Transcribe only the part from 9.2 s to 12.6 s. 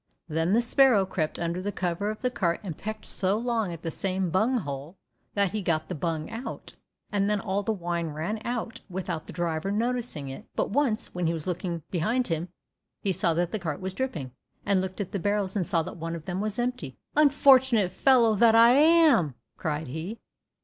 the driver noticing it. But once when he was looking behind him